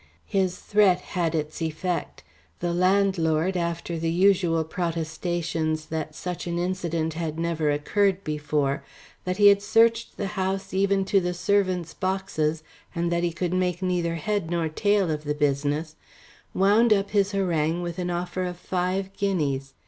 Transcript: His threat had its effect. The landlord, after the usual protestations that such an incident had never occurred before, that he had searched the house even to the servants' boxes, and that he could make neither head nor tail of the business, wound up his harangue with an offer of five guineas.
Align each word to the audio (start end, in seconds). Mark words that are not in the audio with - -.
His 0.25 0.57
threat 0.57 0.99
had 1.13 1.35
its 1.35 1.61
effect. 1.61 2.23
The 2.59 2.73
landlord, 2.73 3.55
after 3.55 3.99
the 3.99 4.09
usual 4.09 4.63
protestations 4.63 5.85
that 5.85 6.15
such 6.15 6.47
an 6.47 6.57
incident 6.57 7.13
had 7.13 7.37
never 7.37 7.69
occurred 7.69 8.23
before, 8.23 8.83
that 9.25 9.37
he 9.37 9.49
had 9.49 9.61
searched 9.61 10.17
the 10.17 10.25
house 10.41 10.73
even 10.73 11.05
to 11.05 11.19
the 11.19 11.35
servants' 11.35 11.93
boxes, 11.93 12.63
and 12.95 13.11
that 13.11 13.21
he 13.21 13.31
could 13.31 13.53
make 13.53 13.83
neither 13.83 14.15
head 14.15 14.49
nor 14.49 14.69
tail 14.69 15.11
of 15.11 15.23
the 15.23 15.35
business, 15.35 15.95
wound 16.51 16.91
up 16.91 17.11
his 17.11 17.33
harangue 17.33 17.83
with 17.83 17.99
an 17.99 18.09
offer 18.09 18.41
of 18.43 18.57
five 18.57 19.13
guineas. 19.13 19.75